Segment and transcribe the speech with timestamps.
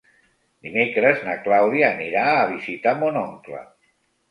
[0.67, 3.65] Dimecres na Clàudia anirà a visitar mon oncle.